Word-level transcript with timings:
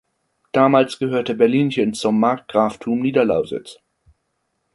Damals 0.51 0.97
gehörte 0.97 1.35
Berlinchen 1.35 1.93
zum 1.93 2.19
Markgraftum 2.19 3.01
Niederlausitz. 3.01 3.77